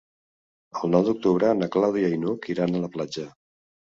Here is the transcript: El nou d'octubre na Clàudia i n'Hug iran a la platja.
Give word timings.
El 0.85 0.91
nou 0.93 1.03
d'octubre 1.09 1.51
na 1.59 1.67
Clàudia 1.75 2.09
i 2.15 2.19
n'Hug 2.23 2.49
iran 2.53 2.75
a 2.79 2.83
la 2.87 2.89
platja. 2.97 3.27